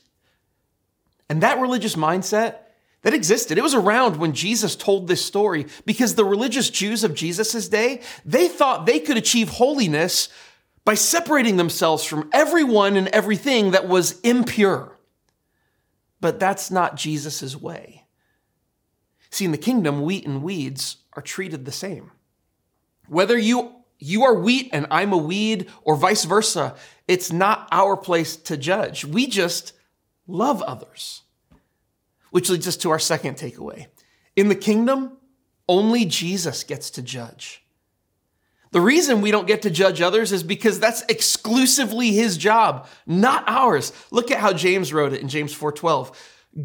And 1.28 1.42
that 1.42 1.60
religious 1.60 1.96
mindset 1.96 2.58
that 3.02 3.14
existed. 3.14 3.56
It 3.56 3.62
was 3.62 3.74
around 3.74 4.16
when 4.16 4.32
Jesus 4.32 4.74
told 4.74 5.06
this 5.06 5.24
story 5.24 5.66
because 5.84 6.14
the 6.14 6.24
religious 6.24 6.70
Jews 6.70 7.04
of 7.04 7.14
Jesus' 7.14 7.68
day, 7.68 8.00
they 8.24 8.48
thought 8.48 8.86
they 8.86 8.98
could 8.98 9.16
achieve 9.16 9.48
holiness 9.48 10.28
by 10.86 10.94
separating 10.94 11.56
themselves 11.56 12.04
from 12.04 12.30
everyone 12.32 12.96
and 12.96 13.08
everything 13.08 13.72
that 13.72 13.88
was 13.88 14.20
impure. 14.20 14.96
But 16.20 16.38
that's 16.38 16.70
not 16.70 16.96
Jesus' 16.96 17.56
way. 17.56 18.04
See, 19.30 19.44
in 19.44 19.50
the 19.50 19.58
kingdom, 19.58 20.02
wheat 20.02 20.24
and 20.26 20.44
weeds 20.44 20.98
are 21.14 21.22
treated 21.22 21.64
the 21.64 21.72
same. 21.72 22.12
Whether 23.08 23.36
you 23.36 23.72
you 23.98 24.22
are 24.24 24.34
wheat 24.34 24.70
and 24.72 24.86
I'm 24.90 25.12
a 25.12 25.16
weed 25.16 25.68
or 25.82 25.96
vice 25.96 26.24
versa, 26.24 26.76
it's 27.08 27.32
not 27.32 27.66
our 27.72 27.96
place 27.96 28.36
to 28.36 28.56
judge. 28.56 29.04
We 29.04 29.26
just 29.26 29.72
love 30.28 30.62
others. 30.62 31.22
Which 32.30 32.48
leads 32.48 32.68
us 32.68 32.76
to 32.78 32.90
our 32.90 32.98
second 32.98 33.36
takeaway. 33.36 33.86
In 34.36 34.48
the 34.48 34.54
kingdom, 34.54 35.16
only 35.68 36.04
Jesus 36.04 36.62
gets 36.62 36.90
to 36.90 37.02
judge. 37.02 37.65
The 38.76 38.82
reason 38.82 39.22
we 39.22 39.30
don't 39.30 39.46
get 39.46 39.62
to 39.62 39.70
judge 39.70 40.02
others 40.02 40.32
is 40.32 40.42
because 40.42 40.78
that's 40.78 41.00
exclusively 41.08 42.10
his 42.12 42.36
job, 42.36 42.86
not 43.06 43.42
ours. 43.46 43.90
Look 44.10 44.30
at 44.30 44.38
how 44.38 44.52
James 44.52 44.92
wrote 44.92 45.14
it 45.14 45.22
in 45.22 45.30
James 45.30 45.54
4:12. 45.54 46.12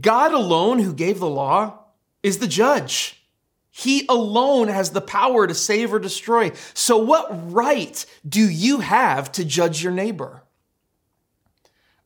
God 0.01 0.33
alone 0.33 0.79
who 0.79 0.93
gave 0.93 1.19
the 1.19 1.29
law 1.29 1.85
is 2.21 2.39
the 2.39 2.49
judge. 2.49 3.23
He 3.69 4.05
alone 4.09 4.67
has 4.67 4.89
the 4.89 4.99
power 4.99 5.47
to 5.47 5.53
save 5.53 5.93
or 5.93 5.99
destroy. 5.99 6.51
So 6.73 6.97
what 6.97 7.29
right 7.49 8.05
do 8.27 8.41
you 8.41 8.81
have 8.81 9.31
to 9.31 9.45
judge 9.45 9.81
your 9.81 9.93
neighbor? 9.93 10.43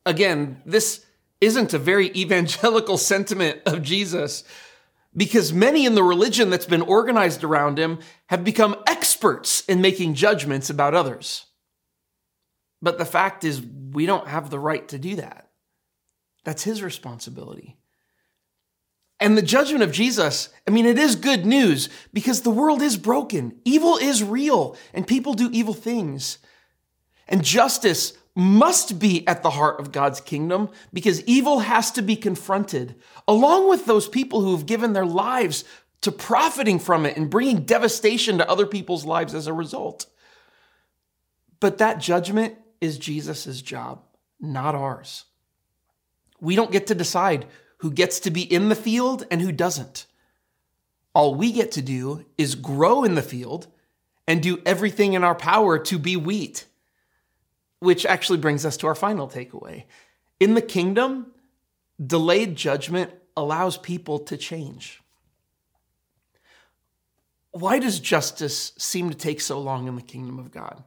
Again, 0.04 0.62
this 0.64 1.04
isn't 1.40 1.74
a 1.74 1.80
very 1.80 2.12
evangelical 2.16 2.96
sentiment 2.96 3.60
of 3.66 3.82
Jesus 3.82 4.44
because 5.16 5.52
many 5.52 5.86
in 5.86 5.94
the 5.94 6.02
religion 6.02 6.50
that's 6.50 6.66
been 6.66 6.82
organized 6.82 7.42
around 7.42 7.78
him 7.78 7.98
have 8.26 8.44
become 8.44 8.76
experts 8.86 9.62
in 9.66 9.80
making 9.80 10.14
judgments 10.14 10.68
about 10.68 10.94
others. 10.94 11.46
But 12.82 12.98
the 12.98 13.06
fact 13.06 13.42
is, 13.44 13.60
we 13.60 14.04
don't 14.04 14.28
have 14.28 14.50
the 14.50 14.58
right 14.58 14.86
to 14.88 14.98
do 14.98 15.16
that. 15.16 15.48
That's 16.44 16.62
his 16.62 16.82
responsibility. 16.82 17.76
And 19.18 19.36
the 19.36 19.42
judgment 19.42 19.82
of 19.82 19.92
Jesus, 19.92 20.50
I 20.68 20.70
mean, 20.70 20.84
it 20.84 20.98
is 20.98 21.16
good 21.16 21.46
news 21.46 21.88
because 22.12 22.42
the 22.42 22.50
world 22.50 22.82
is 22.82 22.98
broken. 22.98 23.58
Evil 23.64 23.96
is 23.96 24.22
real 24.22 24.76
and 24.92 25.06
people 25.06 25.32
do 25.32 25.48
evil 25.50 25.72
things. 25.72 26.38
And 27.26 27.42
justice 27.42 28.12
must 28.36 28.98
be 28.98 29.26
at 29.26 29.42
the 29.42 29.50
heart 29.50 29.80
of 29.80 29.92
God's 29.92 30.20
kingdom 30.20 30.68
because 30.92 31.24
evil 31.24 31.60
has 31.60 31.90
to 31.92 32.02
be 32.02 32.14
confronted, 32.14 32.94
along 33.26 33.68
with 33.68 33.86
those 33.86 34.06
people 34.06 34.42
who 34.42 34.54
have 34.54 34.66
given 34.66 34.92
their 34.92 35.06
lives 35.06 35.64
to 36.02 36.12
profiting 36.12 36.78
from 36.78 37.06
it 37.06 37.16
and 37.16 37.30
bringing 37.30 37.62
devastation 37.62 38.36
to 38.36 38.48
other 38.48 38.66
people's 38.66 39.06
lives 39.06 39.34
as 39.34 39.46
a 39.46 39.54
result. 39.54 40.06
But 41.60 41.78
that 41.78 41.98
judgment 41.98 42.56
is 42.80 42.98
Jesus' 42.98 43.62
job, 43.62 44.02
not 44.38 44.74
ours. 44.74 45.24
We 46.38 46.54
don't 46.54 46.70
get 46.70 46.88
to 46.88 46.94
decide 46.94 47.46
who 47.78 47.90
gets 47.90 48.20
to 48.20 48.30
be 48.30 48.42
in 48.42 48.68
the 48.68 48.74
field 48.74 49.26
and 49.30 49.40
who 49.40 49.50
doesn't. 49.50 50.04
All 51.14 51.34
we 51.34 51.52
get 51.52 51.72
to 51.72 51.82
do 51.82 52.26
is 52.36 52.54
grow 52.54 53.02
in 53.02 53.14
the 53.14 53.22
field 53.22 53.68
and 54.28 54.42
do 54.42 54.60
everything 54.66 55.14
in 55.14 55.24
our 55.24 55.34
power 55.34 55.78
to 55.78 55.98
be 55.98 56.16
wheat. 56.16 56.66
Which 57.80 58.06
actually 58.06 58.38
brings 58.38 58.64
us 58.64 58.76
to 58.78 58.86
our 58.86 58.94
final 58.94 59.28
takeaway. 59.28 59.84
In 60.40 60.54
the 60.54 60.62
kingdom, 60.62 61.32
delayed 62.04 62.56
judgment 62.56 63.12
allows 63.36 63.76
people 63.76 64.18
to 64.20 64.36
change. 64.36 65.00
Why 67.52 67.78
does 67.78 68.00
justice 68.00 68.72
seem 68.76 69.10
to 69.10 69.16
take 69.16 69.40
so 69.40 69.58
long 69.58 69.88
in 69.88 69.96
the 69.96 70.02
kingdom 70.02 70.38
of 70.38 70.50
God? 70.50 70.82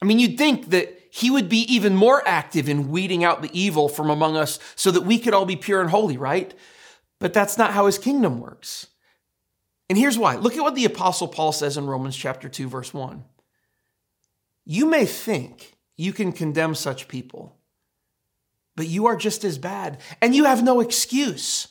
I 0.00 0.06
mean, 0.06 0.18
you'd 0.18 0.38
think 0.38 0.70
that 0.70 0.98
he 1.10 1.30
would 1.30 1.48
be 1.48 1.60
even 1.72 1.94
more 1.94 2.22
active 2.26 2.68
in 2.68 2.90
weeding 2.90 3.22
out 3.22 3.42
the 3.42 3.58
evil 3.58 3.88
from 3.88 4.10
among 4.10 4.36
us 4.36 4.58
so 4.74 4.90
that 4.90 5.02
we 5.02 5.18
could 5.18 5.32
all 5.32 5.46
be 5.46 5.56
pure 5.56 5.80
and 5.80 5.90
holy, 5.90 6.16
right? 6.16 6.52
But 7.20 7.32
that's 7.32 7.56
not 7.56 7.72
how 7.72 7.86
his 7.86 7.98
kingdom 7.98 8.40
works. 8.40 8.88
And 9.88 9.98
here's 9.98 10.18
why. 10.18 10.36
Look 10.36 10.56
at 10.56 10.62
what 10.62 10.74
the 10.74 10.84
apostle 10.86 11.28
Paul 11.28 11.52
says 11.52 11.76
in 11.76 11.86
Romans 11.86 12.16
chapter 12.16 12.48
2 12.48 12.68
verse 12.68 12.92
1. 12.92 13.24
You 14.64 14.86
may 14.86 15.04
think 15.04 15.73
you 15.96 16.12
can 16.12 16.32
condemn 16.32 16.74
such 16.74 17.08
people, 17.08 17.56
but 18.76 18.86
you 18.86 19.06
are 19.06 19.16
just 19.16 19.44
as 19.44 19.58
bad 19.58 20.00
and 20.20 20.34
you 20.34 20.44
have 20.44 20.62
no 20.62 20.80
excuse. 20.80 21.68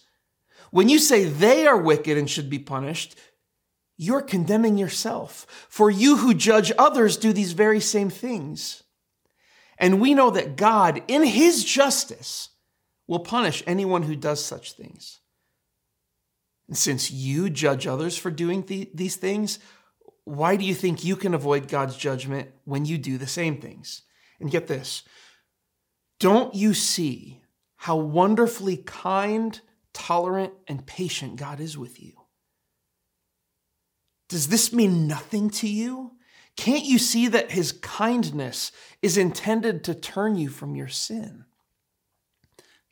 When 0.71 0.89
you 0.89 0.99
say 0.99 1.25
they 1.25 1.67
are 1.67 1.77
wicked 1.77 2.17
and 2.17 2.29
should 2.29 2.49
be 2.49 2.59
punished, 2.59 3.15
you're 3.97 4.21
condemning 4.21 4.77
yourself. 4.77 5.45
For 5.69 5.91
you 5.91 6.17
who 6.17 6.33
judge 6.33 6.71
others 6.77 7.17
do 7.17 7.31
these 7.31 7.51
very 7.53 7.79
same 7.79 8.09
things. 8.09 8.83
And 9.77 10.01
we 10.01 10.13
know 10.13 10.29
that 10.31 10.55
God, 10.55 11.03
in 11.07 11.23
his 11.23 11.63
justice, 11.63 12.49
will 13.07 13.19
punish 13.19 13.63
anyone 13.67 14.03
who 14.03 14.15
does 14.15 14.43
such 14.43 14.73
things. 14.73 15.19
And 16.67 16.77
since 16.77 17.11
you 17.11 17.49
judge 17.49 17.85
others 17.85 18.17
for 18.17 18.31
doing 18.31 18.63
th- 18.63 18.89
these 18.93 19.15
things, 19.15 19.59
why 20.23 20.55
do 20.55 20.63
you 20.63 20.73
think 20.73 21.03
you 21.03 21.15
can 21.15 21.33
avoid 21.33 21.67
God's 21.67 21.97
judgment 21.97 22.49
when 22.63 22.85
you 22.85 22.97
do 22.97 23.17
the 23.17 23.27
same 23.27 23.57
things? 23.57 24.03
And 24.39 24.51
get 24.51 24.67
this 24.67 25.03
don't 26.19 26.55
you 26.55 26.73
see 26.73 27.41
how 27.75 27.97
wonderfully 27.97 28.77
kind, 28.77 29.59
tolerant, 29.93 30.53
and 30.67 30.85
patient 30.85 31.35
God 31.35 31.59
is 31.59 31.77
with 31.77 32.01
you. 32.01 32.13
Does 34.29 34.47
this 34.47 34.71
mean 34.71 35.05
nothing 35.07 35.49
to 35.49 35.67
you? 35.67 36.13
Can't 36.55 36.85
you 36.85 36.97
see 36.97 37.27
that 37.27 37.51
his 37.51 37.71
kindness 37.71 38.71
is 39.01 39.17
intended 39.17 39.83
to 39.83 39.93
turn 39.93 40.37
you 40.37 40.49
from 40.49 40.75
your 40.75 40.87
sin? 40.87 41.45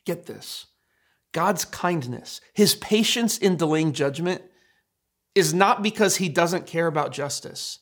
Get 0.05 0.25
this 0.25 0.67
God's 1.31 1.63
kindness, 1.63 2.41
his 2.53 2.75
patience 2.75 3.37
in 3.37 3.55
delaying 3.55 3.93
judgment, 3.93 4.41
is 5.35 5.53
not 5.53 5.81
because 5.81 6.17
he 6.17 6.27
doesn't 6.27 6.67
care 6.67 6.87
about 6.87 7.13
justice. 7.13 7.79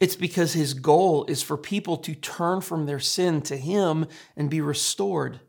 It's 0.00 0.16
because 0.16 0.52
his 0.52 0.74
goal 0.74 1.24
is 1.26 1.42
for 1.42 1.56
people 1.56 1.96
to 1.98 2.14
turn 2.14 2.60
from 2.60 2.86
their 2.86 3.00
sin 3.00 3.42
to 3.42 3.56
him 3.56 4.06
and 4.36 4.48
be 4.48 4.60
restored. 4.60 5.40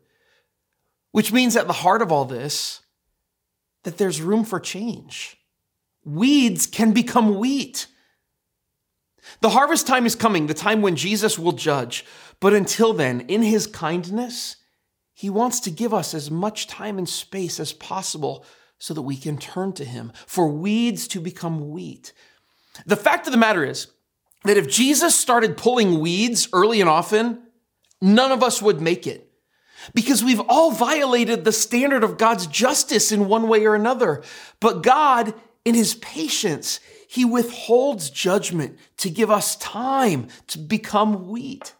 Which 1.12 1.32
means 1.32 1.56
at 1.56 1.66
the 1.66 1.72
heart 1.72 2.02
of 2.02 2.10
all 2.10 2.24
this, 2.24 2.80
that 3.84 3.98
there's 3.98 4.20
room 4.20 4.44
for 4.44 4.60
change. 4.60 5.36
Weeds 6.04 6.66
can 6.66 6.92
become 6.92 7.38
wheat. 7.38 7.86
The 9.40 9.50
harvest 9.50 9.86
time 9.86 10.06
is 10.06 10.14
coming, 10.14 10.46
the 10.46 10.54
time 10.54 10.82
when 10.82 10.96
Jesus 10.96 11.38
will 11.38 11.52
judge. 11.52 12.04
But 12.40 12.54
until 12.54 12.92
then, 12.92 13.20
in 13.22 13.42
his 13.42 13.66
kindness, 13.66 14.56
he 15.12 15.30
wants 15.30 15.60
to 15.60 15.70
give 15.70 15.92
us 15.92 16.14
as 16.14 16.30
much 16.30 16.66
time 16.66 16.98
and 16.98 17.08
space 17.08 17.60
as 17.60 17.72
possible 17.72 18.44
so 18.78 18.94
that 18.94 19.02
we 19.02 19.16
can 19.16 19.36
turn 19.36 19.72
to 19.74 19.84
him, 19.84 20.10
for 20.26 20.48
weeds 20.48 21.06
to 21.08 21.20
become 21.20 21.70
wheat. 21.70 22.14
The 22.86 22.96
fact 22.96 23.26
of 23.26 23.32
the 23.32 23.38
matter 23.38 23.64
is 23.64 23.88
that 24.44 24.56
if 24.56 24.68
Jesus 24.68 25.18
started 25.18 25.56
pulling 25.56 26.00
weeds 26.00 26.48
early 26.52 26.80
and 26.80 26.88
often, 26.88 27.42
none 28.00 28.32
of 28.32 28.42
us 28.42 28.62
would 28.62 28.80
make 28.80 29.06
it. 29.06 29.30
Because 29.94 30.22
we've 30.22 30.40
all 30.48 30.72
violated 30.72 31.44
the 31.44 31.52
standard 31.52 32.04
of 32.04 32.18
God's 32.18 32.46
justice 32.46 33.12
in 33.12 33.28
one 33.28 33.48
way 33.48 33.64
or 33.66 33.74
another. 33.74 34.22
But 34.60 34.82
God, 34.82 35.34
in 35.64 35.74
his 35.74 35.94
patience, 35.94 36.80
he 37.08 37.24
withholds 37.24 38.10
judgment 38.10 38.78
to 38.98 39.10
give 39.10 39.30
us 39.30 39.56
time 39.56 40.28
to 40.48 40.58
become 40.58 41.28
wheat. 41.28 41.74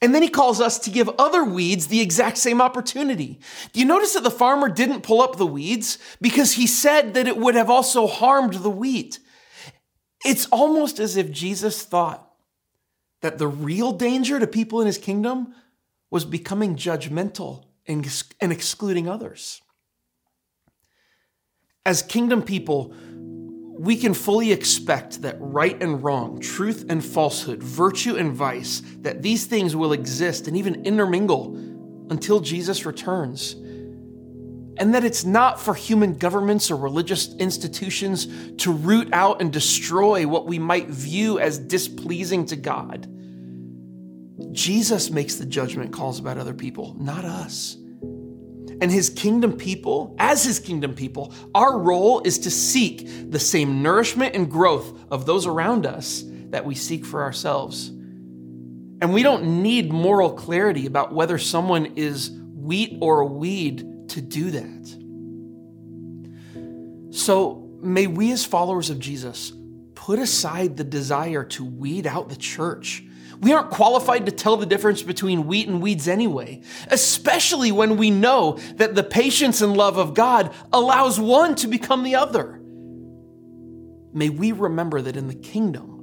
And 0.00 0.14
then 0.14 0.22
he 0.22 0.28
calls 0.28 0.60
us 0.60 0.78
to 0.80 0.90
give 0.90 1.10
other 1.18 1.42
weeds 1.42 1.88
the 1.88 2.00
exact 2.00 2.38
same 2.38 2.60
opportunity. 2.62 3.40
Do 3.72 3.80
you 3.80 3.86
notice 3.86 4.14
that 4.14 4.22
the 4.22 4.30
farmer 4.30 4.68
didn't 4.68 5.02
pull 5.02 5.20
up 5.20 5.36
the 5.36 5.46
weeds 5.46 5.98
because 6.20 6.52
he 6.52 6.66
said 6.68 7.14
that 7.14 7.26
it 7.26 7.36
would 7.36 7.56
have 7.56 7.68
also 7.68 8.06
harmed 8.06 8.54
the 8.54 8.70
wheat? 8.70 9.18
It's 10.24 10.46
almost 10.46 10.98
as 10.98 11.16
if 11.16 11.30
Jesus 11.30 11.82
thought 11.82 12.24
that 13.20 13.38
the 13.38 13.48
real 13.48 13.92
danger 13.92 14.38
to 14.38 14.46
people 14.46 14.80
in 14.80 14.86
his 14.86 14.98
kingdom 14.98 15.54
was 16.10 16.24
becoming 16.24 16.76
judgmental 16.76 17.64
and, 17.86 18.06
and 18.40 18.52
excluding 18.52 19.08
others. 19.08 19.60
As 21.84 22.02
kingdom 22.02 22.42
people, 22.42 22.94
we 23.78 23.96
can 23.96 24.12
fully 24.12 24.52
expect 24.52 25.22
that 25.22 25.36
right 25.38 25.80
and 25.80 26.02
wrong, 26.02 26.40
truth 26.40 26.84
and 26.88 27.04
falsehood, 27.04 27.62
virtue 27.62 28.16
and 28.16 28.32
vice, 28.32 28.82
that 29.00 29.22
these 29.22 29.46
things 29.46 29.76
will 29.76 29.92
exist 29.92 30.48
and 30.48 30.56
even 30.56 30.84
intermingle 30.84 31.56
until 32.10 32.40
Jesus 32.40 32.84
returns. 32.84 33.54
And 34.78 34.94
that 34.94 35.04
it's 35.04 35.24
not 35.24 35.60
for 35.60 35.74
human 35.74 36.14
governments 36.14 36.70
or 36.70 36.76
religious 36.76 37.34
institutions 37.36 38.28
to 38.58 38.72
root 38.72 39.12
out 39.12 39.40
and 39.40 39.52
destroy 39.52 40.26
what 40.26 40.46
we 40.46 40.58
might 40.58 40.88
view 40.88 41.38
as 41.38 41.58
displeasing 41.58 42.46
to 42.46 42.56
God. 42.56 43.06
Jesus 44.52 45.10
makes 45.10 45.34
the 45.34 45.46
judgment 45.46 45.92
calls 45.92 46.18
about 46.20 46.38
other 46.38 46.54
people, 46.54 46.94
not 46.98 47.24
us 47.24 47.76
and 48.80 48.90
his 48.90 49.10
kingdom 49.10 49.56
people, 49.56 50.14
as 50.18 50.44
his 50.44 50.58
kingdom 50.58 50.94
people, 50.94 51.32
our 51.54 51.78
role 51.78 52.20
is 52.20 52.38
to 52.40 52.50
seek 52.50 53.30
the 53.30 53.38
same 53.38 53.82
nourishment 53.82 54.34
and 54.34 54.50
growth 54.50 54.98
of 55.10 55.26
those 55.26 55.46
around 55.46 55.84
us 55.84 56.24
that 56.50 56.64
we 56.64 56.74
seek 56.74 57.04
for 57.04 57.22
ourselves. 57.22 57.88
And 59.00 59.12
we 59.12 59.22
don't 59.22 59.62
need 59.62 59.92
moral 59.92 60.32
clarity 60.32 60.86
about 60.86 61.12
whether 61.12 61.38
someone 61.38 61.86
is 61.96 62.30
wheat 62.30 62.98
or 63.00 63.20
a 63.20 63.26
weed 63.26 63.84
to 64.08 64.20
do 64.20 64.50
that. 64.50 64.96
So 67.14 67.68
may 67.80 68.06
we, 68.06 68.32
as 68.32 68.44
followers 68.44 68.90
of 68.90 68.98
Jesus, 68.98 69.52
put 69.94 70.18
aside 70.18 70.76
the 70.76 70.84
desire 70.84 71.44
to 71.44 71.64
weed 71.64 72.06
out 72.06 72.28
the 72.28 72.36
church 72.36 73.04
we 73.40 73.52
aren't 73.52 73.70
qualified 73.70 74.26
to 74.26 74.32
tell 74.32 74.56
the 74.56 74.66
difference 74.66 75.02
between 75.02 75.46
wheat 75.46 75.68
and 75.68 75.80
weeds 75.80 76.08
anyway, 76.08 76.62
especially 76.88 77.70
when 77.70 77.96
we 77.96 78.10
know 78.10 78.58
that 78.76 78.94
the 78.94 79.04
patience 79.04 79.60
and 79.60 79.76
love 79.76 79.96
of 79.96 80.14
God 80.14 80.52
allows 80.72 81.20
one 81.20 81.54
to 81.56 81.68
become 81.68 82.02
the 82.02 82.16
other. 82.16 82.60
May 84.12 84.28
we 84.28 84.52
remember 84.52 85.00
that 85.02 85.16
in 85.16 85.28
the 85.28 85.34
kingdom, 85.34 86.00